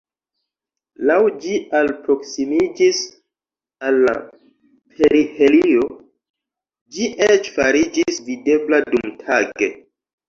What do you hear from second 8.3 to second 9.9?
videbla dumtage.